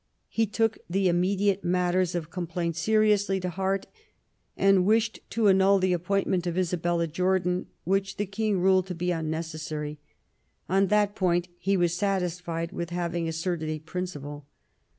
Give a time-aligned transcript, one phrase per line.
[0.29, 3.87] He took the immediate matters of complaint seriously to hearty
[4.57, 8.95] and wished to annul the appointment of Isa bella Jordan, which the king ruled to
[8.95, 9.99] be unnecessary;
[10.67, 14.47] on iha.t point he was satisfied with having asserted a principle.